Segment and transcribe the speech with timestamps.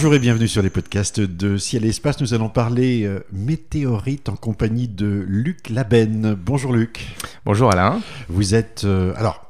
[0.00, 2.22] Bonjour et bienvenue sur les podcasts de Ciel et Espace.
[2.22, 6.34] Nous allons parler euh, météorite en compagnie de Luc Labenne.
[6.42, 7.06] Bonjour Luc.
[7.44, 8.00] Bonjour Alain.
[8.30, 8.84] Vous êtes...
[8.84, 9.49] euh, alors,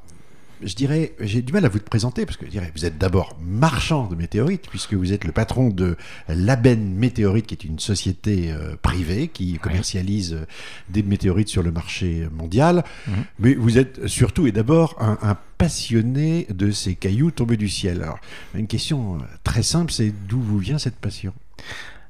[0.63, 3.37] je dirais, j'ai du mal à vous présenter parce que je dirais, vous êtes d'abord
[3.43, 5.97] marchand de météorites puisque vous êtes le patron de
[6.29, 10.45] Labenne Météorite qui est une société euh, privée qui commercialise euh,
[10.89, 12.85] des météorites sur le marché mondial.
[13.07, 13.15] Mhm.
[13.39, 18.03] Mais vous êtes surtout et d'abord un, un passionné de ces cailloux tombés du ciel.
[18.03, 18.19] Alors,
[18.55, 21.33] une question euh, très simple, c'est d'où vous vient cette passion?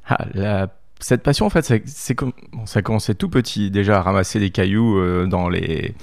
[0.06, 2.32] Ah, la- Cette passion, en fait, c'est- c'est comme...
[2.52, 5.94] bon, ça a commencé tout petit déjà à ramasser des cailloux euh, dans les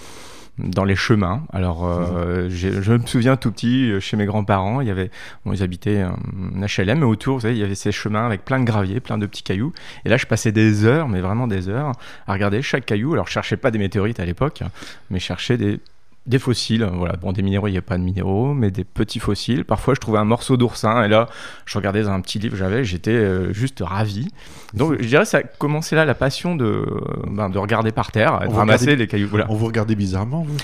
[0.59, 1.43] dans les chemins.
[1.53, 5.11] Alors, euh, j'ai- je me souviens tout petit, euh, chez mes grands-parents, il y avait,
[5.45, 6.17] bon, ils habitaient un
[6.65, 9.17] HLM, mais autour, vous savez, il y avait ces chemins avec plein de graviers, plein
[9.17, 9.73] de petits cailloux.
[10.05, 11.91] Et là, je passais des heures, mais vraiment des heures,
[12.27, 13.13] à regarder chaque caillou.
[13.13, 14.63] Alors, je cherchais pas des météorites à l'époque,
[15.09, 15.79] mais je cherchais des
[16.27, 17.15] des fossiles, voilà.
[17.15, 19.63] Bon, des minéraux, il n'y a pas de minéraux, mais des petits fossiles.
[19.65, 21.27] Parfois, je trouvais un morceau d'oursin, et là,
[21.65, 24.27] je regardais dans un petit livre que j'avais, j'étais euh, juste ravi.
[24.73, 26.85] Donc, je dirais, ça a commencé là, la passion de, euh,
[27.29, 29.29] ben, de regarder par terre, de ramasser les cailloux.
[29.29, 29.45] Voilà.
[29.49, 30.57] On vous regardait bizarrement, vous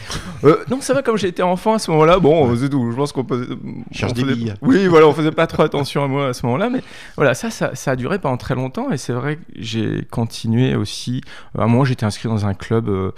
[0.50, 2.92] Euh, non, ça va, comme j'étais enfant à ce moment-là, bon, c'est tout.
[2.92, 3.56] Je pense qu'on faisait.
[3.92, 4.54] Cherche des billes.
[4.62, 6.82] Oui, voilà, on faisait pas trop attention à moi à ce moment-là, mais
[7.16, 10.76] voilà, ça, ça, ça a duré pendant très longtemps, et c'est vrai que j'ai continué
[10.76, 11.22] aussi.
[11.58, 13.12] À un moment, j'étais inscrit dans un club euh,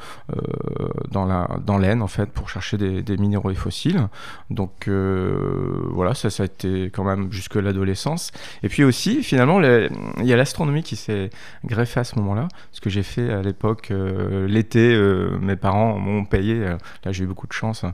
[1.10, 4.08] dans la dans l'Aisne, en fait, pour chercher des, des minéraux et fossiles.
[4.52, 8.32] Donc euh, voilà, ça, ça a été quand même jusque l'adolescence.
[8.62, 11.32] Et puis aussi, finalement, il y a l'astronomie qui s'est
[11.64, 12.48] greffée à ce moment-là.
[12.72, 16.60] Ce que j'ai fait à l'époque, euh, l'été, euh, mes parents m'ont payé.
[17.04, 17.84] là, j'ai eu beaucoup de chance.
[17.84, 17.94] hein,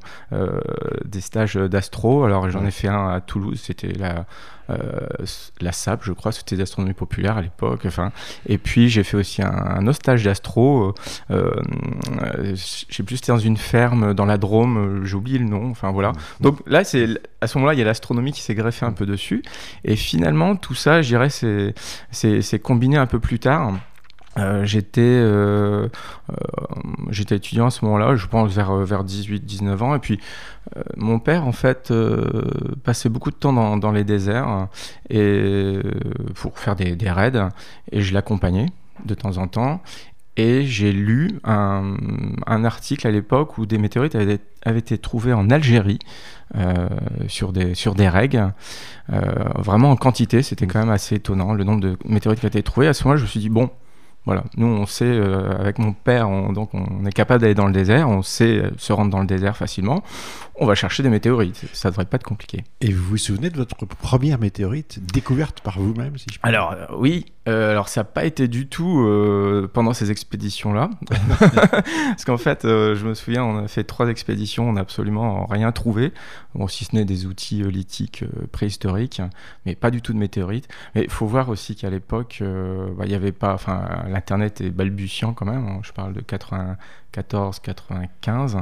[1.05, 2.23] des stages d'astro.
[2.23, 4.25] Alors j'en ai fait un à Toulouse, c'était la,
[4.69, 7.81] la SAP, je crois, c'était d'astronomie populaire à l'époque.
[7.85, 8.11] Enfin,
[8.47, 10.93] et puis j'ai fait aussi un, un autre stage d'astro.
[11.29, 11.51] Euh,
[12.21, 15.45] euh, je sais plus, c'était dans une ferme dans la Drôme, euh, j'ai oublié le
[15.45, 15.69] nom.
[15.69, 16.13] Enfin voilà.
[16.39, 17.07] Donc là, c'est
[17.41, 19.43] à ce moment-là, il y a l'astronomie qui s'est greffée un peu dessus.
[19.83, 21.29] Et finalement, tout ça, je dirais,
[22.11, 23.73] c'est combiné un peu plus tard.
[24.37, 25.87] Euh, j'étais euh,
[26.29, 26.35] euh,
[27.09, 29.95] j'étais étudiant à ce moment-là, je pense vers, vers 18-19 ans.
[29.95, 30.19] Et puis,
[30.95, 31.93] mon père, en fait,
[32.83, 34.67] passait beaucoup de temps dans, les déserts
[35.09, 35.79] et,
[36.35, 37.49] pour faire des, raids.
[37.91, 38.67] Et je l'accompagnais
[39.05, 39.81] de temps en temps.
[40.37, 41.97] Et j'ai lu un,
[42.47, 45.99] article à l'époque où des météorites avaient, avaient été trouvées en Algérie
[47.27, 48.53] sur, des, sur des règles,
[49.09, 50.41] vraiment en quantité.
[50.41, 52.87] C'était quand même assez étonnant le nombre de météorites qui a été trouvées.
[52.87, 53.71] À ce moment-là, je me suis dit, bon,
[54.25, 57.65] voilà, nous on sait, euh, avec mon père, on, donc on est capable d'aller dans
[57.65, 60.03] le désert, on sait euh, se rendre dans le désert facilement.
[60.63, 62.63] On va chercher des météorites, ça devrait pas être compliqué.
[62.81, 66.73] Et vous vous souvenez de votre première météorite découverte par vous-même, si je puis Alors
[66.73, 70.91] euh, oui, euh, alors ça n'a pas été du tout euh, pendant ces expéditions-là,
[71.39, 75.71] parce qu'en fait, je me souviens, on a fait trois expéditions, on n'a absolument rien
[75.71, 76.13] trouvé,
[76.53, 79.19] bon, si ce n'est des outils lithiques préhistoriques,
[79.65, 80.67] mais pas du tout de météorites.
[80.93, 84.69] Mais il faut voir aussi qu'à l'époque, bah, il n'y avait pas, enfin, l'internet est
[84.69, 85.79] balbutiant quand même.
[85.81, 86.77] je parle de 94,
[87.11, 88.57] 95,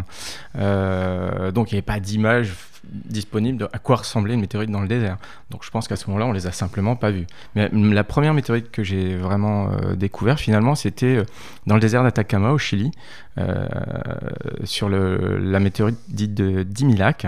[0.55, 2.53] euh, donc il n'y avait pas d'image
[2.91, 5.17] disponible de à quoi ressemblait une météorite dans le désert.
[5.51, 7.27] Donc je pense qu'à ce moment-là, on les a simplement pas vus.
[7.55, 11.25] Mais mm, la première météorite que j'ai vraiment euh, découvert, finalement, c'était euh,
[11.67, 12.91] dans le désert d'Atacama, au Chili,
[14.65, 17.25] sur la météorite dite de Dimilac.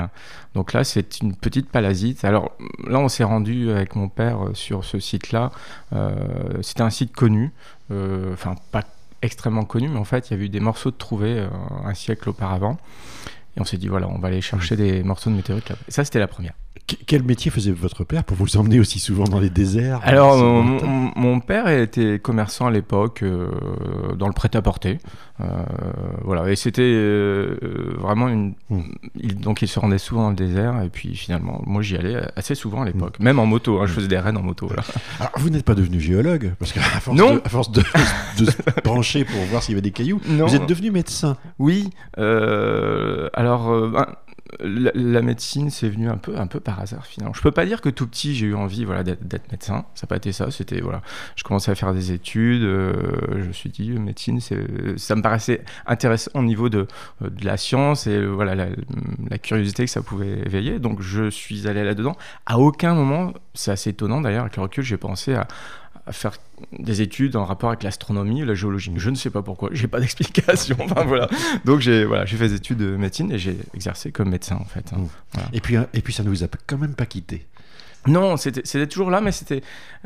[0.55, 2.25] Donc là, c'est une petite palasite.
[2.25, 2.51] Alors
[2.85, 5.51] là, on s'est rendu avec mon père sur ce site-là.
[6.61, 7.53] C'était un site connu,
[7.89, 8.83] enfin pas
[9.21, 11.49] extrêmement connu, mais en fait, il y avait eu des morceaux de trouvés euh,
[11.85, 12.77] un siècle auparavant.
[13.57, 15.71] Et on s'est dit, voilà, on va aller chercher des morceaux de météorites.
[15.87, 16.53] Et ça, c'était la première.
[16.87, 20.37] Qu- Quel métier faisait votre père pour vous emmener aussi souvent dans les déserts Alors,
[20.37, 20.85] mon, lointain.
[20.87, 23.49] mon- mon père était commerçant à l'époque euh,
[24.17, 24.97] dans le prêt-à-porter.
[25.41, 25.45] Euh,
[26.23, 27.57] voilà, et c'était euh,
[27.97, 28.53] vraiment une.
[28.69, 28.79] Mm.
[29.15, 32.15] il- donc, il se rendait souvent dans le désert, et puis finalement, moi, j'y allais
[32.35, 33.79] assez souvent à l'époque, même en moto.
[33.81, 34.67] hein, je faisais des raids en moto.
[34.67, 34.83] Voilà.
[35.19, 37.35] Alors, vous n'êtes pas devenu géologue, parce qu'à force, Non.
[37.35, 37.81] de, à force de,
[38.39, 40.45] de se pencher pour voir s'il y avait des cailloux, Non.
[40.47, 41.37] vous êtes devenu médecin.
[41.59, 41.89] Oui,
[43.41, 44.05] alors euh, ben,
[44.59, 47.33] la, médecine c'est venu un peu un peu par hasard finalement.
[47.33, 50.09] Je peux pas dire que tout petit j'ai eu envie voilà d'être médecin, ça n'a
[50.09, 51.01] pas été ça, c'était voilà,
[51.35, 52.93] je commençais à faire des études, euh,
[53.31, 56.85] je me suis dit euh, médecine ça me paraissait intéressant au niveau de,
[57.21, 58.67] de la science et voilà la,
[59.27, 62.15] la curiosité que ça pouvait éveiller, donc je suis allé là-dedans.
[62.45, 65.47] À aucun moment, c'est assez étonnant d'ailleurs avec le recul, j'ai pensé à
[66.07, 66.33] à faire
[66.77, 68.91] des études en rapport avec l'astronomie, la géologie.
[68.95, 70.75] Je ne sais pas pourquoi, j'ai pas d'explication.
[70.81, 71.29] Enfin voilà.
[71.65, 74.65] Donc j'ai voilà, j'ai fait des études de médecine et j'ai exercé comme médecin en
[74.65, 74.91] fait.
[74.93, 75.01] hein.
[75.33, 75.49] Voilà.
[75.53, 77.45] Et puis, et puis ça ne vous a quand même pas quitté?
[78.07, 79.61] Non, c'était toujours là, mais c'était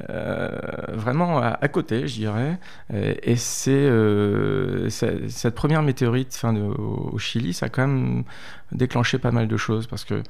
[0.09, 0.49] euh,
[0.89, 2.59] vraiment à, à côté, je dirais.
[2.93, 7.87] Et, et c'est euh, cette première météorite fin de, au, au Chili, ça a quand
[7.87, 8.25] même
[8.73, 10.21] déclenché pas mal de choses parce que euh,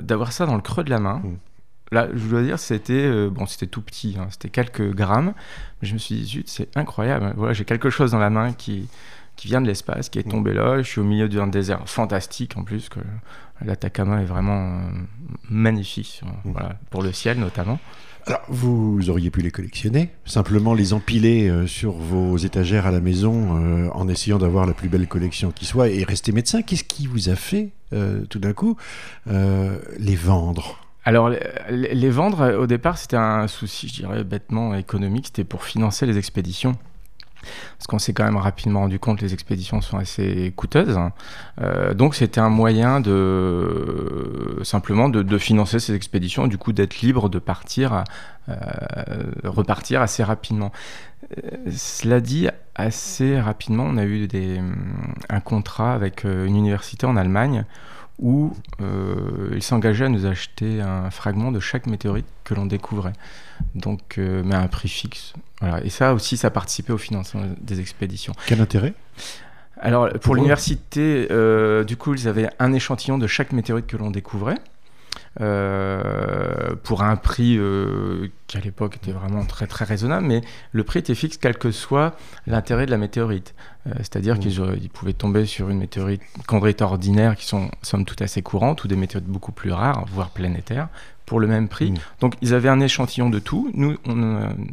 [0.00, 1.36] d'avoir ça dans le creux de la main, Mm.
[1.92, 5.34] Là, je dois dire, c'était bon, c'était tout petit, hein, c'était quelques grammes,
[5.80, 7.34] mais je me suis dit, zut, c'est incroyable.
[7.36, 8.88] Voilà, j'ai quelque chose dans la main qui,
[9.36, 10.78] qui vient de l'espace, qui est tombé là.
[10.82, 13.00] Je suis au milieu d'un désert fantastique en plus, que
[13.64, 14.80] l'Atacama est vraiment
[15.48, 17.78] magnifique, voilà, pour le ciel notamment.
[18.26, 23.00] Alors, vous auriez pu les collectionner, simplement les empiler euh, sur vos étagères à la
[23.00, 26.62] maison euh, en essayant d'avoir la plus belle collection qui soit et rester médecin.
[26.62, 28.76] Qu'est-ce qui vous a fait euh, tout d'un coup
[29.26, 30.81] les vendre?
[31.04, 31.30] Alors,
[31.68, 35.26] les, vendre, au départ, c'était un souci, je dirais, bêtement économique.
[35.26, 36.76] C'était pour financer les expéditions.
[37.76, 40.98] Parce qu'on s'est quand même rapidement rendu compte que les expéditions sont assez coûteuses.
[41.60, 47.28] Euh, donc c'était un moyen de simplement de, financer ces expéditions, du coup d'être libre
[47.28, 48.54] de euh,
[49.44, 50.72] repartir assez rapidement.
[51.36, 54.60] Euh, cela dit, assez rapidement, on a eu des,
[55.28, 57.64] un contrat avec une université en Allemagne
[58.18, 63.12] où euh, il s'engageait à nous acheter un fragment de chaque météorite que l'on découvrait,
[63.74, 65.32] donc euh, mais à un prix fixe.
[65.60, 65.82] Voilà.
[65.84, 68.34] Et ça aussi, ça participait au financement des expéditions.
[68.46, 68.94] Quel intérêt?
[69.80, 74.10] Alors pour, l'université, euh, du coup, ils avaient un échantillon de chaque météorite que l'on
[74.10, 74.58] découvrait.
[75.40, 80.42] Euh, pour un prix euh, qui à l'époque était vraiment très très raisonnable, mais
[80.72, 83.54] le prix était fixe quel que soit l'intérêt de la météorite.
[83.86, 84.40] Euh, c'est-à-dire mmh.
[84.40, 88.88] qu'ils pouvaient tomber sur une météorite chondrite ordinaire qui sont somme toute assez courantes ou
[88.88, 90.88] des météorites beaucoup plus rares, voire planétaires,
[91.24, 91.92] pour le même prix.
[91.92, 91.98] Mmh.
[92.20, 93.70] Donc ils avaient un échantillon de tout.
[93.72, 93.96] Nous,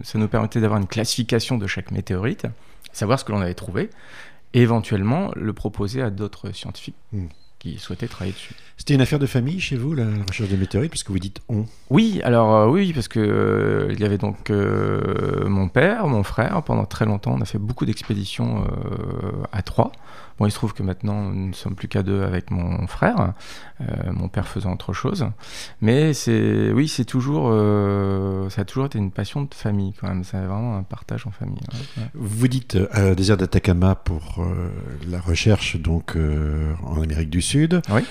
[0.04, 2.48] ça nous permettait d'avoir une classification de chaque météorite,
[2.92, 3.90] savoir ce que l'on avait trouvé,
[4.54, 6.98] et éventuellement le proposer à d'autres scientifiques.
[7.14, 7.28] Mmh
[7.60, 8.56] qui souhaitaient travailler dessus.
[8.80, 11.42] C'était une affaire de famille chez vous, la recherche des météorites, parce que vous dites
[11.50, 11.66] on?
[11.90, 16.24] Oui, alors euh, oui, parce que euh, il y avait donc euh, mon père, mon
[16.24, 16.64] frère.
[16.64, 18.64] Pendant très longtemps, on a fait beaucoup d'expéditions
[19.52, 19.92] à trois.
[20.38, 23.34] Bon, il se trouve que maintenant, nous ne sommes plus qu'à deux avec mon frère,
[24.10, 25.28] mon père faisant autre chose.
[25.82, 27.52] Mais c'est, oui, c'est toujours,
[28.50, 30.24] ça a toujours été une passion de famille quand même.
[30.24, 31.60] C'est vraiment un partage en famille.
[32.14, 32.78] Vous dites
[33.18, 34.42] désert d'Atacama pour
[35.10, 36.16] la recherche donc
[36.86, 38.04] en Amérique du Sud, oui.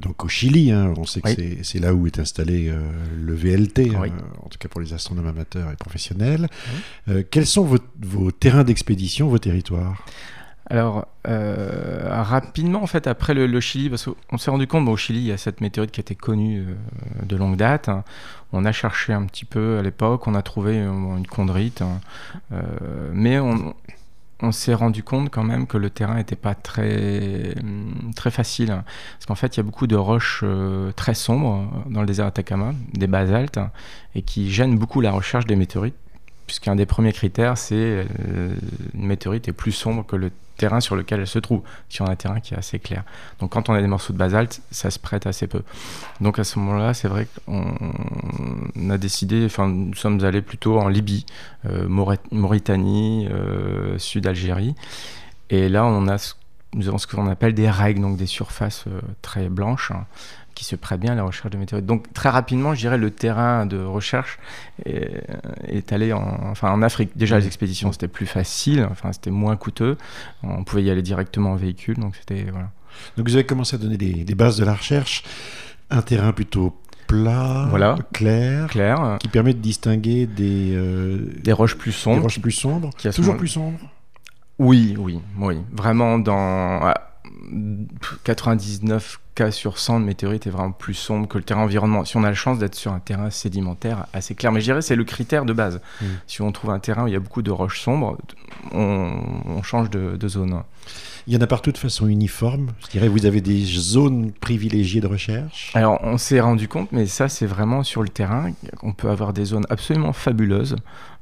[0.00, 0.70] donc au Chili.
[0.70, 0.94] Hein.
[0.96, 1.30] on sait que
[1.62, 2.72] c'est, là où est installé
[3.16, 4.10] le VLT, hein,
[4.42, 6.48] en tout cas pour les astronomes amateurs et professionnels.
[7.30, 9.96] quels sont vos, vos terrains d'expédition, vos territoires?
[10.70, 15.20] Alors, euh, rapidement, en fait, après le, Chili, parce qu'on s'est rendu compte, au Chili,
[15.20, 17.88] il y a cette météorite qui était connue euh, de longue date.
[18.52, 22.00] On a cherché un petit peu à l'époque, on a trouvé euh, une chondrite, hein.
[23.12, 23.74] mais on,
[24.52, 27.54] s'est rendu compte quand même que le terrain n'était pas très,
[28.16, 28.68] très facile.
[28.68, 30.44] Parce qu'en fait, il y a beaucoup de roches
[30.96, 33.58] très sombres dans le désert Atacama, des basaltes,
[34.14, 35.96] et qui gênent beaucoup la recherche des météorites
[36.48, 38.04] puisqu'un des premiers critères, c'est
[38.94, 42.06] une météorite est plus sombre que le terrain sur lequel elle se trouve, si on
[42.06, 43.04] a un terrain qui est assez clair.
[43.40, 45.62] Donc quand on a des morceaux de basalte, ça se prête assez peu.
[46.20, 50.88] Donc à ce moment-là, c'est vrai qu'on a décidé, enfin nous sommes allés plutôt en
[50.88, 51.24] Libye,
[51.66, 54.74] euh, Mauritanie, euh, Sud Algérie,
[55.48, 56.34] et là on a
[56.74, 60.04] nous avons ce qu'on appelle des règles, donc des surfaces euh, très blanches, hein,
[60.58, 61.86] qui se prête bien à la recherche de météorites.
[61.86, 64.40] Donc très rapidement, je dirais, le terrain de recherche
[64.84, 67.10] est, allé en, enfin, en Afrique.
[67.14, 67.46] Déjà, les mmh.
[67.46, 69.96] expéditions, c'était plus facile, enfin, c'était moins coûteux.
[70.42, 72.50] On pouvait y aller directement en véhicule, donc c'était...
[72.50, 72.72] Voilà.
[73.16, 75.22] Donc vous avez commencé à donner des, bases de la recherche,
[75.90, 81.76] un terrain plutôt plat, voilà, clair, clair, qui permet de distinguer des, euh, des roches
[81.76, 82.16] plus sombres.
[82.16, 83.78] Des roches plus sombres, qui toujours plus sombres
[84.58, 85.58] Oui, oui, oui.
[85.70, 86.92] Vraiment dans...
[88.24, 92.04] 99 cas sur 100 de météorites est vraiment plus sombre que le terrain environnement.
[92.04, 94.82] Si on a la chance d'être sur un terrain sédimentaire assez clair, mais je dirais
[94.82, 95.80] c'est le critère de base.
[96.00, 96.06] Mm.
[96.26, 98.18] Si on trouve un terrain où il y a beaucoup de roches sombres,
[98.72, 100.62] on, change de, de, zone.
[101.26, 102.70] Il y en a partout de façon uniforme.
[102.80, 105.70] Je dirais vous avez des zones privilégiées de recherche.
[105.74, 108.50] Alors on s'est rendu compte, mais ça c'est vraiment sur le terrain.
[108.82, 110.76] On peut avoir des zones absolument fabuleuses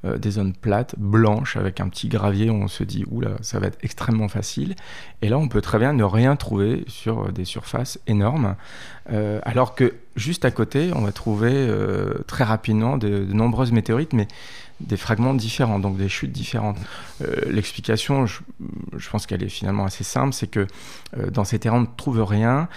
[0.07, 3.59] euh, des zones plates, blanches, avec un petit gravier où on se dit, oula, ça
[3.59, 4.75] va être extrêmement facile.
[5.23, 8.57] Et là, on peut très bien ne rien trouver sur euh, des surfaces énormes.
[9.11, 11.69] Euh, alors que juste à côté, on va trouver
[12.27, 14.29] très rapidement de, nombreuses météorites, mais
[14.81, 16.77] des fragments différents, donc des chutes différentes.
[17.49, 18.41] L'explication, je,
[18.97, 20.67] je, pense qu'elle est finalement assez simple, c'est que
[21.33, 22.69] dans ces terrains, on ne trouve rien,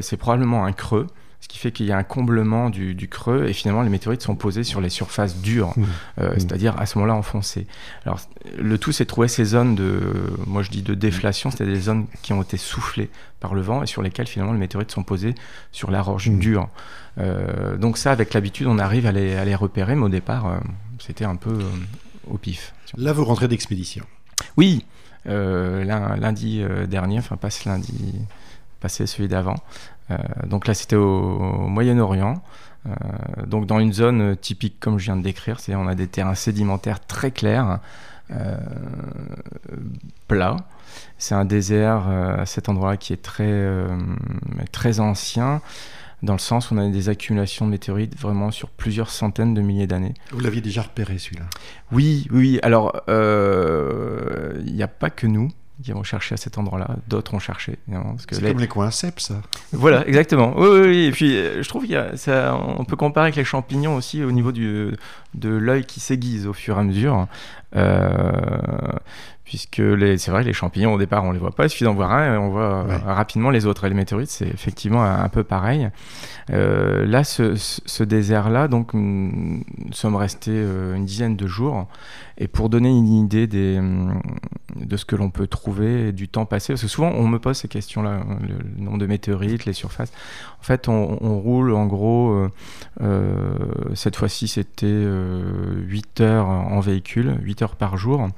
[0.00, 1.06] c'est probablement un creux,
[1.52, 4.64] qui fait qu'il y a un comblement du, creux et finalement les météorites sont posées
[4.64, 5.84] sur les surfaces dures, mmh.
[6.18, 6.34] Euh, mmh.
[6.38, 7.66] c'est-à-dire à ce moment-là enfoncées.
[8.06, 8.20] Alors
[8.56, 10.00] le tout c'est de trouver ces zones de,
[10.46, 13.82] moi je dis de déflation, c'est-à-dire des zones qui ont été soufflées par le vent
[13.82, 15.34] et sur lesquelles finalement les météorites sont posées
[15.72, 16.38] sur la roche mmh.
[16.38, 16.68] dure.
[17.18, 20.56] Euh, donc ça avec l'habitude on arrive à les, repérer, mais au départ euh,
[21.00, 21.58] c'était un peu
[22.30, 22.72] au pif.
[22.96, 24.06] Là vous rentrez d'expédition.
[24.56, 24.86] Oui,
[25.26, 28.24] lundi dernier, enfin pas ce lundi
[28.82, 29.56] passé, celui d'avant.
[30.10, 32.42] Euh, donc là, c'était au, Moyen-Orient.
[33.46, 36.34] donc dans une zone typique comme je viens de décrire, c'est on a des terrains
[36.34, 37.78] sédimentaires très clairs,
[40.26, 40.56] plats.
[41.16, 43.86] C'est un désert à cet endroit-là qui est très,
[44.72, 45.62] très ancien
[46.22, 49.60] dans le sens où on a des accumulations de météorites vraiment sur plusieurs centaines de
[49.60, 50.14] milliers d'années.
[50.30, 51.44] Vous l'aviez déjà repéré celui-là?
[51.90, 52.60] Oui, oui.
[52.62, 55.50] Alors, euh, il n'y a pas que nous
[55.82, 57.78] qui avons cherché à cet endroit-là, d'autres ont cherché.
[58.18, 59.42] C'est comme les coins cèpes, ça.
[59.72, 60.54] Voilà, exactement.
[60.56, 64.32] Oui, oui, Et puis, euh, je trouve qu'on peut comparer avec les champignons aussi au
[64.32, 64.96] niveau du,
[65.34, 67.26] de l'œil qui s'aiguise au fur et à mesure.
[67.74, 68.32] Euh,
[69.52, 69.82] puisque
[70.16, 72.32] c'est vrai les champignons au départ on les voit pas, il suffit d'en voir un
[72.32, 73.84] et on voit euh, rapidement les autres.
[73.84, 75.90] Et les météorites c'est effectivement un, peu pareil.
[76.48, 81.86] Euh, là, ce, désert-là, donc nous sommes restés euh, une dizaine de jours.
[82.38, 83.78] Et pour donner une idée des,
[84.74, 87.58] de ce que l'on peut trouver du temps passé, parce que souvent on me pose
[87.58, 90.12] ces questions-là, hein, le, nombre de météorites, les surfaces.
[90.60, 92.48] En fait, on, on roule en gros,
[93.92, 98.30] cette fois-ci c'était 8 heures en véhicule, 8 heures par jour.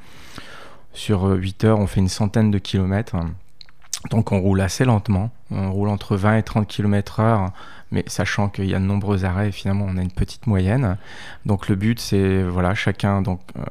[0.94, 3.16] Sur 8 euh, heures, on fait une centaine de kilomètres.
[4.10, 7.52] Donc on roule assez lentement, on roule entre 20 et 30 km heure,
[7.90, 10.98] mais sachant qu'il y a de nombreux arrêts, finalement on a une petite moyenne.
[11.46, 13.62] Donc le but c'est voilà chacun donc euh,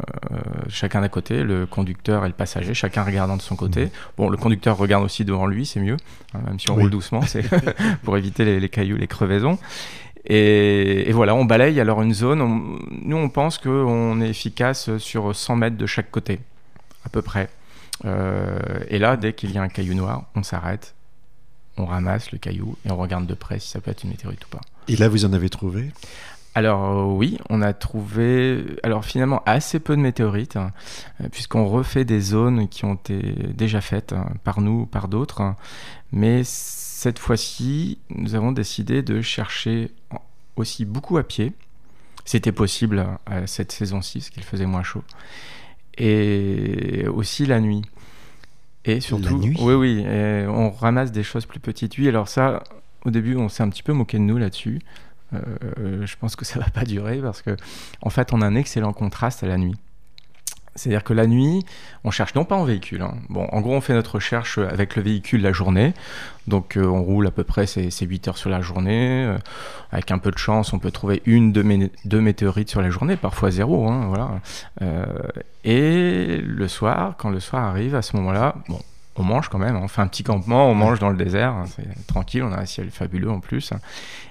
[0.70, 3.86] chacun d'un côté, le conducteur et le passager, chacun regardant de son côté.
[3.86, 3.90] Mmh.
[4.18, 5.98] Bon le conducteur regarde aussi devant lui, c'est mieux,
[6.34, 7.44] hein, même si on roule doucement, c'est
[8.04, 9.60] pour éviter les, cailloux, les crevaisons.
[10.26, 12.80] Et, voilà, on balaye alors une zone.
[13.04, 16.40] nous on pense qu'on est efficace sur 100 mètres de chaque côté
[17.06, 17.50] à peu près.
[18.06, 20.96] Euh, et là, dès qu'il y a un caillou noir, on s'arrête,
[21.78, 24.46] on ramasse le caillou et on regarde de près si ça peut être une météorite
[24.46, 24.62] ou pas.
[24.88, 25.92] Et là, vous en avez trouvé?
[26.56, 30.72] Alors euh, oui, on a trouvé, alors finalement assez peu de météorites, hein,
[31.32, 33.18] puisqu'on refait des zones qui ont été
[33.56, 35.56] déjà faites hein, par nous, ou par d'autres, hein.
[36.12, 39.90] mais cette fois-ci, nous avons décidé de chercher
[40.56, 41.54] aussi beaucoup à pied.
[42.24, 45.04] C'était possible à cette saison-ci, parce qu'il faisait moins chaud
[45.98, 47.84] et aussi la nuit.
[48.86, 50.06] Et surtout, nuit oui, oui,
[50.48, 51.98] on ramasse des choses plus petites.
[51.98, 52.64] Oui, alors ça,
[53.06, 54.80] au début, on s'est un petit peu moqué de nous là-dessus.
[55.34, 57.56] Euh, je pense que ça va pas durer parce que,
[58.02, 59.76] en fait, on a un excellent contraste à la nuit.
[60.76, 61.64] C'est-à-dire que la nuit,
[62.04, 63.04] on cherche non pas en véhicule.
[63.04, 63.16] Hein.
[63.30, 65.94] Bon, en gros, on fait notre recherche avec le véhicule la journée.
[66.48, 69.26] Donc, euh, on roule à peu près ces, 8 heures sur la journée.
[69.26, 69.38] Euh,
[69.92, 71.64] avec un peu de chance, on peut trouver une, deux,
[72.06, 73.88] deux météorites sur la journée, parfois zéro.
[73.88, 74.42] Hein, voilà.
[74.82, 75.06] Euh,
[75.64, 78.80] et le soir, quand le soir arrive, à ce moment-là, bon,
[79.16, 79.82] on mange quand même, hein.
[79.84, 82.66] on fait un petit campement, on mange dans le désert, c'est tranquille, on a un
[82.66, 83.72] ciel fabuleux en plus.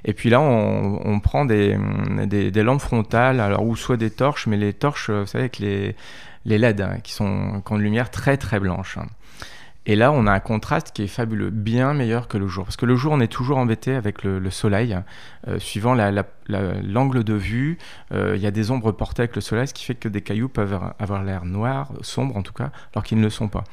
[0.04, 1.78] Et puis là, on, prend des,
[2.26, 5.94] des, lampes frontales, alors ou soit des torches, mais les torches, vous savez, avec les,
[6.44, 8.98] les LED, hein, qui, sont, ont une lumière très très blanche.
[9.84, 12.64] Et là, on a un contraste qui est fabuleux, bien meilleur que le jour.
[12.64, 14.96] Parce que le jour, on est toujours embêté avec le, soleil.
[15.48, 17.78] Euh, suivant l'angle de vue,
[18.12, 20.20] euh, il y a des ombres portées avec le soleil, ce qui fait que des
[20.20, 23.64] cailloux peuvent avoir l'air noir, sombre en tout cas, alors qu'ils ne le sont pas.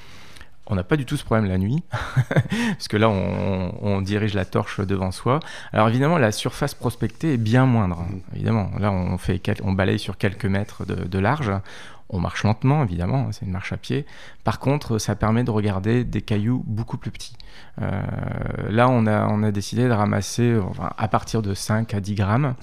[0.70, 4.46] On n'a pas du tout ce problème la nuit, parce que là, on, dirige la
[4.46, 5.40] torche devant soi.
[5.74, 8.00] Alors évidemment, la surface prospectée est bien moindre.
[8.00, 8.20] Hein.
[8.36, 11.52] Évidemment, là, on, fait, on balaye sur quelques mètres de large.
[12.12, 14.06] On marche lentement, évidemment, c'est une marche à pied.
[14.44, 17.36] Par contre, ça permet de regarder des cailloux beaucoup plus petits.
[17.82, 18.02] Euh,
[18.70, 20.60] là, on a, on a décidé de ramasser
[20.98, 22.56] à partir de 5 à 10 grammes.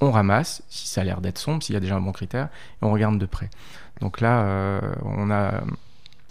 [0.00, 2.48] On ramasse, si ça a l'air d'être sombre, s'il y a déjà un bon critère,
[2.80, 3.50] et on regarde de près.
[4.00, 5.60] Donc là, euh, on a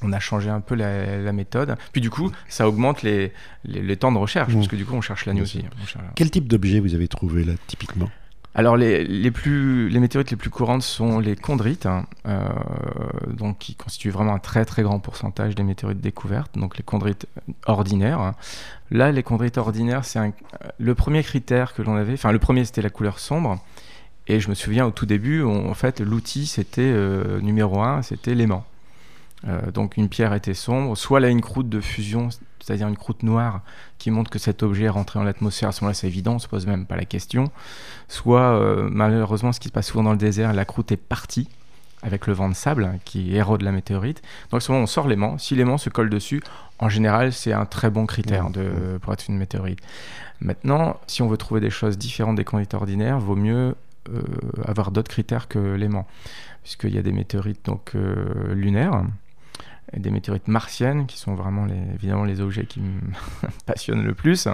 [0.03, 1.75] on a changé un peu la, méthode.
[1.91, 3.33] Puis du coup, ça augmente les,
[3.65, 5.63] les, temps de recherche, parce que du coup, on cherche l'année aussi.
[6.15, 8.09] Quel type d'objet vous avez trouvé là, typiquement?
[8.57, 12.49] Alors les, les, plus, les météorites les plus courantes sont les chondrites, hein, euh,
[13.27, 17.27] donc qui constituent vraiment un très très grand pourcentage des météorites découvertes, donc les chondrites
[17.67, 18.33] ordinaires.
[18.89, 20.33] Là, les chondrites ordinaires, c'est
[20.79, 23.63] le premier critère que l'on avait, enfin le premier c'était la couleur sombre,
[24.25, 28.33] et je me souviens au tout début, en fait l'outil c'était euh, numéro un, c'était
[28.33, 28.65] l'aimant.
[29.45, 32.29] Euh, donc une pierre était sombre, soit elle a une croûte de fusion,
[32.59, 33.61] c'est-à-dire une croûte noire
[33.97, 35.69] qui montre que cet objet est rentré dans l'atmosphère.
[35.69, 37.51] À ce moment-là, c'est évident, on ne se pose même pas la question.
[38.07, 41.49] Soit, euh, malheureusement, ce qui se passe souvent dans le désert, la croûte est partie
[42.03, 44.21] avec le vent de sable qui érode la météorite.
[44.51, 45.37] Donc à ce moment, on sort l'aimant.
[45.37, 46.41] Si l'aimant se colle dessus,
[46.79, 49.79] en général, c'est un très bon critère de, pour être une météorite.
[50.39, 53.75] Maintenant, si on veut trouver des choses différentes des conduites ordinaires, vaut mieux
[54.09, 54.21] euh,
[54.63, 56.05] avoir d'autres critères que l'aimant,
[56.61, 57.93] puisqu'il y a des météorites donc,
[58.53, 59.03] lunaires
[59.95, 62.99] des météorites martiennes, qui sont vraiment les, évidemment les objets qui me
[63.65, 64.47] passionnent le plus.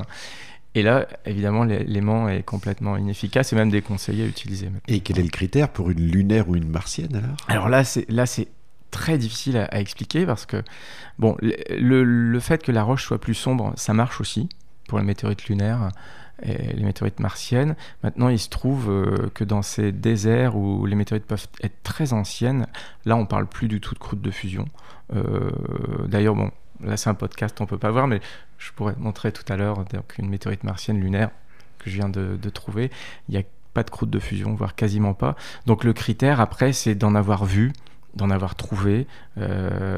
[0.75, 4.69] Et là, évidemment, l'aimant est complètement inefficace et même déconseillé à utiliser.
[4.87, 7.37] Et quel est le critère pour une lunaire ou une martienne alors?
[7.47, 8.47] Alors là, c'est là c'est
[8.89, 10.63] très difficile à, expliquer parce que
[11.19, 14.49] bon, le, le, fait que la roche soit plus sombre, ça marche aussi
[14.87, 15.89] pour la météorite lunaire.
[16.41, 17.75] Les météorites martiennes.
[18.03, 22.13] Maintenant, il se trouve euh, que dans ces déserts où les météorites peuvent être très
[22.13, 22.67] anciennes,
[23.05, 24.65] là, on parle plus du tout de croûte de fusion.
[25.15, 25.51] Euh,
[26.07, 28.19] d'ailleurs, bon, là, c'est un podcast, on peut pas voir, mais
[28.57, 29.85] je pourrais montrer tout à l'heure
[30.17, 31.29] une météorite martienne lunaire
[31.79, 32.91] que je viens de, de trouver.
[33.29, 35.35] Il n'y a pas de croûte de fusion, voire quasiment pas.
[35.65, 37.73] Donc le critère, après, c'est d'en avoir vu,
[38.15, 39.07] d'en avoir trouvé.
[39.37, 39.97] Euh,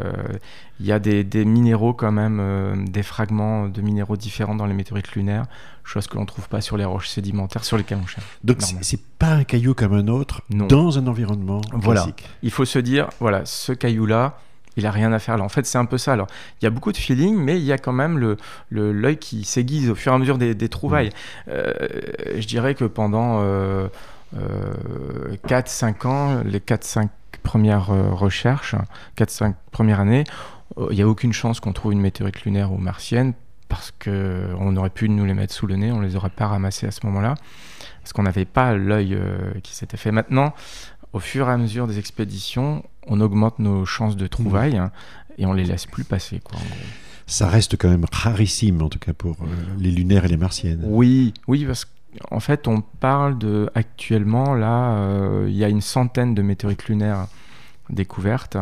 [0.79, 4.74] il y a des, minéraux quand même, euh, des fragments de minéraux différents dans les
[4.74, 5.45] météorites lunaires,
[5.84, 8.25] chose que l'on ne trouve pas sur les roches sédimentaires sur lesquelles on cherche.
[8.43, 12.01] Donc c'est pas un caillou comme un autre dans un environnement voilà.
[12.01, 12.27] classique.
[12.43, 14.38] Il faut se dire, voilà, ce caillou-là,
[14.77, 15.43] il a rien à faire là.
[15.43, 16.12] En fait, c'est un peu ça.
[16.12, 16.27] Alors,
[16.62, 18.38] il y a beaucoup de feeling, mais il y a quand même le
[18.69, 21.10] l'œil qui s'aiguise au fur et à mesure des, trouvailles.
[21.10, 21.50] Mmh.
[21.50, 21.74] Euh,
[22.38, 23.41] je dirais que pendant
[24.36, 27.10] 4-5 ans, les 4-5
[27.46, 28.75] premières euh, recherches,
[29.18, 30.25] 4-5 premières années,
[30.77, 33.34] euh, il n'y a aucune chance qu'on trouve une météorite lunaire ou martienne
[33.70, 36.48] parce qu'on aurait pu nous les mettre sous le nez, on ne les aurait pas
[36.48, 37.36] ramassés à ce moment-là,
[38.01, 40.12] parce qu'on n'avait pas l'œil euh, qui s'était fait.
[40.12, 40.54] Maintenant,
[41.13, 44.92] au fur et à mesure des expéditions, on augmente nos chances de trouvailles hein,
[45.38, 46.42] et on les laisse plus passer.
[46.44, 46.60] Quoi,
[47.25, 49.38] Ça reste quand même rarissime, en tout cas pour
[49.80, 50.82] les lunaires et les martiennes.
[50.84, 51.95] Oui, oui, parce que
[52.31, 56.88] en fait, on parle de actuellement là, euh, il y a une centaine de météorites
[56.88, 57.27] lunaires
[57.89, 58.57] découvertes,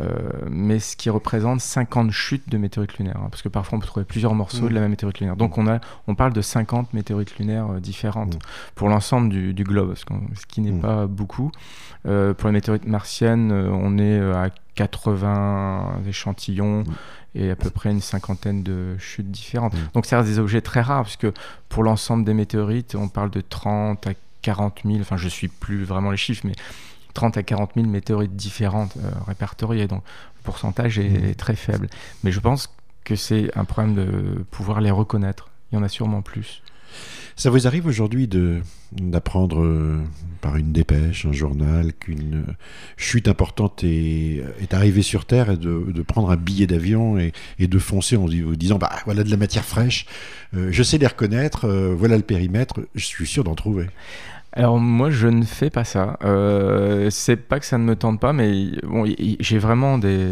[0.00, 0.06] euh,
[0.50, 3.86] mais ce qui représente 50 chutes de météorites lunaires, hein, parce que parfois on peut
[3.86, 5.36] trouver plusieurs morceaux de la même météorite lunaire.
[5.36, 8.38] Donc on a, on parle de 50 météorites lunaires euh, différentes
[8.74, 11.50] pour l'ensemble du, globe, ce, qui n'est pas beaucoup.
[12.04, 16.84] pour les météorites martiennes, on est à 80 échantillons
[17.34, 19.74] et à peu près une cinquantaine de chutes différentes.
[19.74, 19.90] Mm.
[19.94, 21.28] Donc ça reste des objets très rares, puisque
[21.68, 25.48] pour l'ensemble des météorites, on parle de 30 à 40 000, enfin je ne suis
[25.48, 26.54] plus vraiment les chiffres, mais
[27.14, 29.86] 30 à 40 000 météorites différentes euh, répertoriées.
[29.86, 30.02] Donc
[30.38, 31.34] le pourcentage est, est, mm.
[31.36, 31.88] très faible.
[32.24, 32.74] Mais je pense
[33.04, 35.48] que c'est un problème de pouvoir les reconnaître.
[35.70, 36.62] Il y en a sûrement plus.
[37.40, 38.28] Ça vous arrive aujourd'hui
[38.92, 39.98] d'apprendre euh,
[40.42, 42.44] par une dépêche, un journal, qu'une
[42.98, 47.78] chute importante est, est, arrivée sur Terre et de, prendre un billet d'avion et, de
[47.78, 50.04] foncer en vous disant bah voilà de la matière fraîche,
[50.54, 53.86] euh, je sais les reconnaître, euh, voilà le périmètre, je suis sûr d'en trouver.
[54.52, 56.18] Alors moi je ne fais pas ça.
[57.08, 60.28] c'est pas que ça ne me tente pas, mais bon, j'ai vraiment des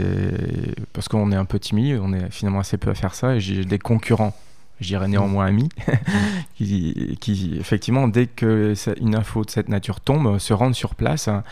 [0.92, 3.40] parce qu'on est un petit milieu, on est finalement assez peu à faire ça, et
[3.40, 4.34] j'ai des concurrents
[4.80, 5.68] je dirais néanmoins amis,
[6.56, 11.28] qui, qui, effectivement, dès que une info de cette nature tombe, se rendent sur place.
[11.28, 11.42] Hein.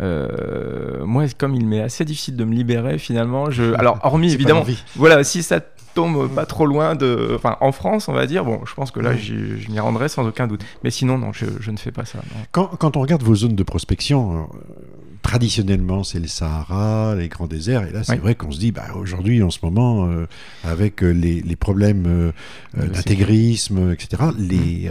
[0.00, 3.74] Euh, moi, comme il m'est assez difficile de me libérer, finalement, je.
[3.78, 4.64] Alors, hormis évidemment,
[4.96, 5.60] voilà, si ça
[5.94, 9.00] tombe pas trop loin de, enfin, en France, on va dire, bon, je pense que
[9.00, 10.64] là, je m'y rendrai sans aucun doute.
[10.82, 12.18] Mais sinon, non, je, je ne fais pas ça.
[12.50, 14.56] Quand, quand, on regarde vos zones de prospection, euh,
[15.24, 17.88] traditionnellement, c'est le Sahara, les grands déserts.
[17.88, 20.26] Et là, c'est vrai qu'on se dit, bah, aujourd'hui, en ce moment, euh,
[20.62, 22.32] avec euh, les, les problèmes euh,
[22.76, 24.90] d'intégrisme, etc., les,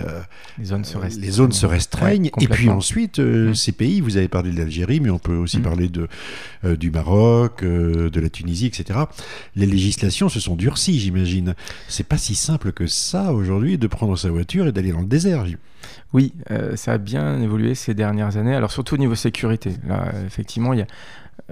[0.58, 1.24] les, zones se restreignent.
[1.24, 2.32] Les zones se restreignent.
[2.42, 3.54] et puis ensuite, mmh.
[3.54, 5.62] ces pays, vous avez parlé de l'Algérie, mais on peut aussi mmh.
[5.62, 6.08] parler de,
[6.76, 9.02] du Maroc, de la Tunisie, etc.
[9.56, 11.54] Les législations se sont durcies, j'imagine.
[11.88, 15.06] C'est pas si simple que ça aujourd'hui de prendre sa voiture et d'aller dans le
[15.06, 15.46] désert.
[16.14, 18.56] Oui, euh, ça a bien évolué ces dernières années.
[18.56, 19.74] Alors surtout au niveau sécurité.
[19.88, 20.86] Là, effectivement, il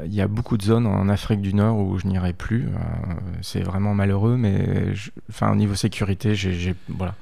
[0.08, 2.66] y a, beaucoup de zones en Afrique du Nord où je n'irai plus.
[2.66, 4.94] Euh, c'est vraiment malheureux, mais
[5.30, 6.36] enfin, au niveau sécurité,
[6.90, 7.16] voilà,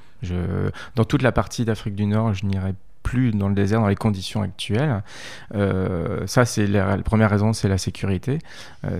[0.96, 3.96] dans toute la partie d'Afrique du Nord, je n'irai plus dans le désert dans les
[3.96, 5.02] conditions actuelles.
[5.54, 8.38] Euh, ça, c'est la, première raison, c'est la sécurité.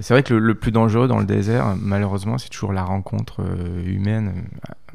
[0.01, 3.43] C'est vrai que le, plus dangereux dans le désert, malheureusement, c'est toujours la rencontre
[3.85, 4.47] humaine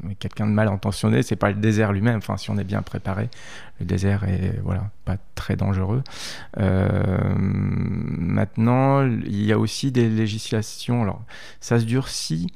[0.06, 1.22] avec quelqu'un de mal intentionné.
[1.22, 2.18] C'est pas le désert lui-même.
[2.18, 3.28] Enfin, si on est bien préparé,
[3.80, 6.02] le désert est voilà pas très dangereux.
[8.16, 11.02] maintenant, il y a aussi des législations.
[11.02, 11.22] Alors,
[11.60, 12.46] ça se durcit.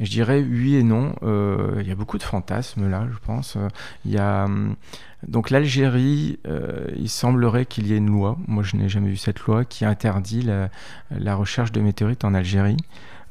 [0.00, 1.14] Je dirais oui et non.
[1.22, 3.56] Il y a beaucoup de fantasmes là, je pense.
[4.04, 4.76] Il y a hum,
[5.26, 9.16] donc l'Algérie, euh, il semblerait qu'il y ait une loi, moi je n'ai jamais vu
[9.16, 12.76] cette loi, qui interdit la, recherche de météorites en Algérie.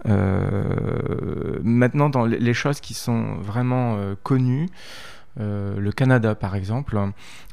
[0.08, 4.68] Euh, maintenant, dans les choses qui sont vraiment euh, connues,
[5.40, 6.98] le Canada par exemple,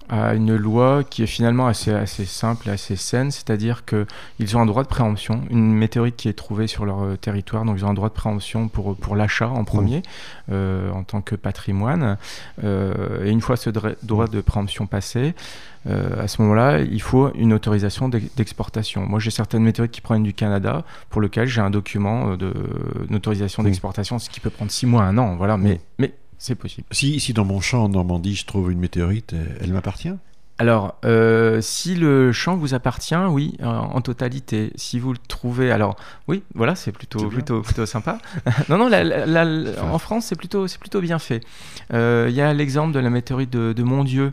[0.08, 4.60] a une loi qui est finalement assez, assez simple et assez saine, c'est-à-dire qu'ils ont
[4.60, 7.84] un droit de préemption, une météorite qui est trouvée sur leur euh, territoire, donc ils
[7.84, 10.02] ont un droit de préemption pour, pour l'achat en premier, mmh.
[10.52, 12.18] euh, en tant que patrimoine.
[12.62, 15.34] Euh, et une fois ce droit de préemption passé,
[15.86, 19.06] à ce moment-là, il faut une autorisation d'exportation.
[19.06, 22.38] Moi, j'ai certaines météorites qui proviennent du Canada, pour lequel j'ai un document
[23.10, 26.86] d'autorisation d'exportation, ce qui peut prendre six mois, un an, voilà, mais, mais c'est possible.
[26.90, 30.12] Si, si dans mon champ en Normandie, je trouve une météorite, elle m'appartient
[30.56, 34.70] alors, euh, si le champ vous appartient, oui, en totalité.
[34.76, 35.96] Si vous le trouvez, alors
[36.28, 38.18] oui, voilà, c'est plutôt plutôt plutôt sympa.
[38.68, 38.88] non, non,
[39.82, 41.40] en France, c'est plutôt c'est plutôt bien fait.
[41.92, 44.30] Il y a l'exemple de la météorite de, de Mondieu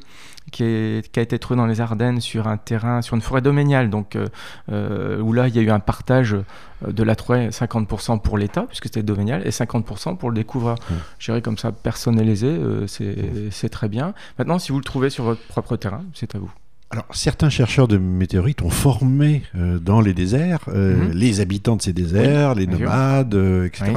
[0.52, 4.16] qui, a été trouvé dans les Ardennes sur un terrain, sur une forêt doméniale, donc
[4.16, 4.28] euh,
[4.72, 8.38] euh, où là il y a eu un partage euh, de la forêt, 50% pour
[8.38, 10.76] l'État, puisque c'était doménial, et 50% pour le découvreur.
[10.76, 10.94] Mmh.
[11.24, 14.14] Dirais comme ça, personnalisé, c'est très bien.
[14.40, 16.52] Maintenant, si vous le trouvez sur votre propre terrain, c'est à vous.
[16.92, 21.12] Alors, certains chercheurs de météorites ont formé euh, dans les déserts euh, mhm.
[21.14, 23.94] les habitants de ces déserts, les nomades, euh, etc.,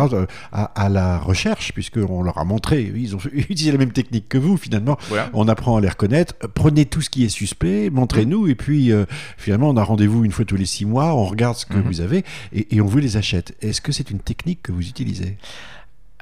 [0.52, 4.56] à, la recherche, puisqu'on leur a montré, ils ont utilisé la même technique que vous,
[4.56, 4.96] finalement.
[5.32, 6.34] On apprend à les reconnaître.
[6.54, 8.92] Prenez tout ce qui est suspect, montrez-nous, et puis
[9.36, 11.82] finalement, on a rendez-vous une fois tous les six mois, on regarde ce que mhm.
[11.82, 13.56] vous avez, et, et on vous les achète.
[13.60, 15.36] Est-ce que c'est une technique que vous utilisez?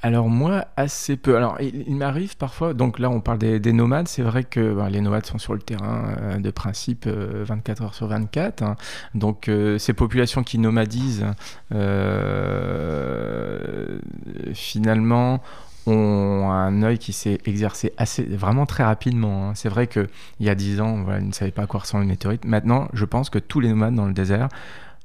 [0.03, 1.37] Alors moi, assez peu.
[1.37, 5.01] Alors il, m'arrive parfois, donc là on parle des, nomades, c'est vrai que ben, les
[5.01, 8.62] nomades sont sur le terrain euh, de principe 24 euh, heures sur 24.
[8.62, 8.77] Hein.
[9.15, 11.25] Donc euh, ces populations qui nomadisent,
[14.55, 15.41] finalement,
[15.87, 19.51] ont un œil qui s'est exercé assez, vraiment très rapidement.
[19.51, 19.53] Hein.
[19.55, 20.09] C'est vrai qu'il
[20.41, 22.45] y a 10 ans, voilà, ils ne savaient pas à quoi ressemble une météorite.
[22.45, 24.49] Maintenant, je pense que tous les nomades dans le désert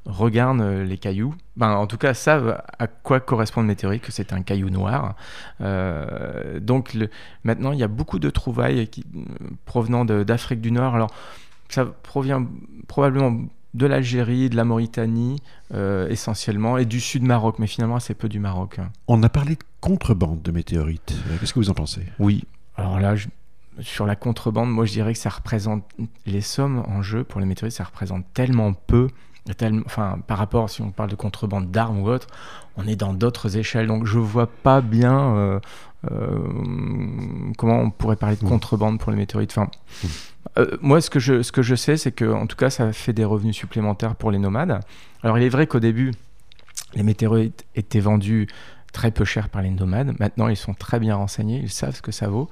[0.07, 4.11] regardent euh, les cailloux, ben, en tout cas savent à quoi correspond le météorite, que
[4.11, 5.15] c'est un caillou noir.
[5.61, 7.09] Euh, donc le,
[7.43, 9.05] maintenant, il y a beaucoup de trouvailles qui,
[9.65, 10.95] provenant d'Afrique du Nord.
[10.95, 11.11] Alors,
[11.69, 12.47] ça provient
[12.87, 13.41] probablement
[13.73, 15.41] de l'Algérie, de la Mauritanie
[15.73, 18.79] euh, essentiellement, et du sud Maroc, mais finalement assez peu du Maroc.
[19.07, 21.13] On a parlé de contrebande de météorites.
[21.39, 22.01] Qu'est-ce que vous en pensez?
[22.17, 22.45] Oui,
[22.77, 23.15] alors là,
[23.81, 25.83] sur la contrebande, moi je dirais que ça représente
[26.25, 29.09] les sommes en jeu pour les météorites, ça représente tellement peu
[29.85, 32.27] enfin, par rapport, si on parle de contrebande d'armes ou autre,
[32.75, 33.87] on est dans d'autres échelles.
[33.87, 35.59] Donc je vois pas bien euh,
[36.11, 36.39] euh,
[37.57, 38.49] comment on pourrait parler de mmh.
[38.49, 39.51] contrebande pour les météorites.
[39.51, 39.69] Enfin,
[40.57, 42.91] euh, moi, ce que je, ce que je sais, c'est que en tout cas, ça
[42.93, 44.79] fait des revenus supplémentaires pour les nomades.
[45.23, 46.13] Alors il est vrai qu'au début,
[46.93, 48.47] les météorites étaient vendus
[48.93, 50.15] très peu cher par les nomades.
[50.19, 52.49] Maintenant, ils sont très bien renseignés, ils savent ce que ça vaut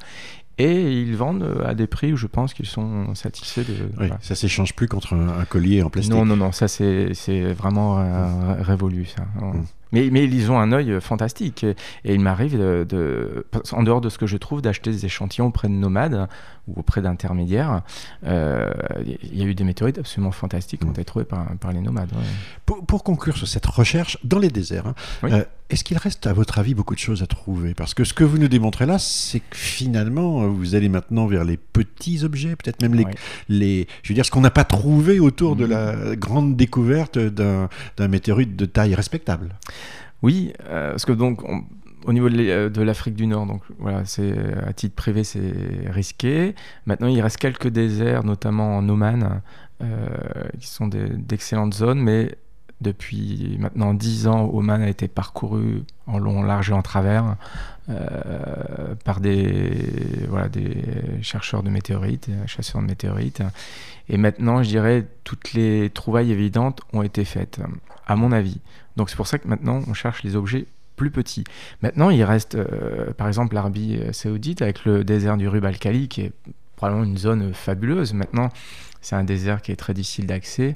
[0.57, 3.89] et ils vendent euh, à des prix où je pense qu'ils sont satisfaits de.
[3.99, 6.13] Oui, ça s'échange plus contre un, collier en plastique.
[6.13, 7.11] Non, non, non, ça c'est
[7.53, 9.23] vraiment euh, révolu ça.
[9.41, 9.63] Mm.
[9.91, 11.76] Mais, mais, ils ont un œil fantastique et,
[12.13, 15.74] il m'arrive de, en dehors de ce que je trouve, d'acheter des échantillons auprès de
[15.74, 16.28] nomades
[16.67, 17.82] ou auprès d'intermédiaires.
[18.26, 18.71] Euh,
[19.06, 21.82] il y a eu des météorites absolument fantastiques qui ont été trouvées par, par les
[21.82, 22.12] nomades.
[22.65, 24.93] Pour, conclure sur cette recherche dans les déserts,
[25.24, 27.74] hein, est-ce qu'il reste, à votre avis, beaucoup de choses à trouver?
[27.74, 31.43] Parce que ce que vous nous démontrez là, c'est que finalement, vous allez maintenant vers
[31.43, 33.06] les petits objets, peut-être même les,
[33.50, 35.69] les, je veux dire, ce qu'on n'a pas trouvé autour de mm.
[35.69, 37.67] la grande découverte d'un
[38.08, 39.56] météorite de taille respectable.
[40.21, 41.41] Oui, euh, parce que donc,
[42.05, 44.35] au niveau euh, de l'Afrique du Nord, donc voilà, c'est
[44.65, 45.53] à titre privé, c'est
[45.88, 46.55] risqué.
[46.85, 49.41] Maintenant, il reste quelques déserts, notamment en Oman,
[49.81, 50.07] euh,
[50.59, 52.38] qui sont d'excellentes zones, mais
[52.81, 57.38] depuis maintenant dix ans, Oman a été parcouru en long, large et en travers
[59.05, 60.83] par des, des
[61.21, 63.43] chercheurs de météorites, chasseurs de météorites.
[64.09, 67.59] Et maintenant, je dirais, toutes les trouvailles évidentes ont été faites,
[68.05, 68.59] à mon avis.
[68.95, 70.65] Donc c'est pour ça que maintenant, on cherche les objets
[70.95, 71.43] plus petits.
[71.81, 76.21] Maintenant, il reste, euh, par exemple, l'Arabie saoudite avec le désert du Rub al-Khali, qui
[76.21, 76.31] est
[76.77, 78.13] probablement une zone fabuleuse.
[78.13, 78.49] Maintenant,
[79.01, 80.73] c'est un désert qui est très difficile d'accès.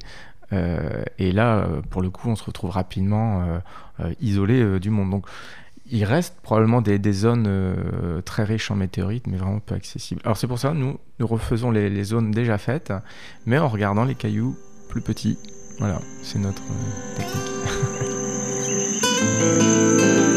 [0.52, 3.60] Euh, et là, euh, pour le coup, on se retrouve rapidement
[4.00, 5.10] euh, isolé du monde.
[5.10, 5.26] Donc,
[5.92, 10.20] il reste probablement des, zones très riches en météorites, mais vraiment peu accessibles.
[10.24, 12.92] Alors c'est pour ça, nous, nous refaisons les, zones déjà faites,
[13.44, 14.56] mais en regardant les cailloux
[14.88, 15.36] plus petits.
[15.80, 16.62] Voilà, c'est notre
[17.16, 17.50] technique.